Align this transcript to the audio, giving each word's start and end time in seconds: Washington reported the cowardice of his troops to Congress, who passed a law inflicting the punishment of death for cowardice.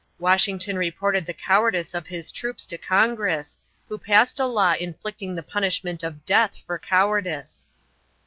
Washington 0.17 0.79
reported 0.79 1.27
the 1.27 1.31
cowardice 1.33 1.93
of 1.93 2.07
his 2.07 2.31
troops 2.31 2.65
to 2.65 2.75
Congress, 2.75 3.59
who 3.87 3.99
passed 3.99 4.39
a 4.39 4.47
law 4.47 4.73
inflicting 4.73 5.35
the 5.35 5.43
punishment 5.43 6.01
of 6.01 6.25
death 6.25 6.57
for 6.65 6.79
cowardice. 6.79 7.67